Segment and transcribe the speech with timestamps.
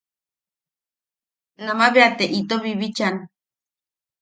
[1.65, 3.15] Nama bea te ito bibichan.